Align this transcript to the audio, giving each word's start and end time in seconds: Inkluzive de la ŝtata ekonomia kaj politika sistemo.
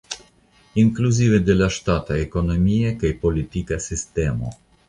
Inkluzive 0.83 1.41
de 1.51 1.57
la 1.59 1.69
ŝtata 1.77 2.19
ekonomia 2.23 2.97
kaj 3.05 3.15
politika 3.27 3.81
sistemo. 3.91 4.57